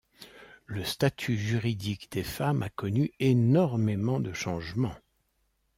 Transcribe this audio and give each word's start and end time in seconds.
Le 0.65 0.83
statut 0.83 1.37
juridique 1.37 2.11
des 2.11 2.23
femmes 2.23 2.63
a 2.63 2.69
connu 2.69 3.11
énormément 3.19 4.19
de 4.19 4.33
changements. 4.33 4.95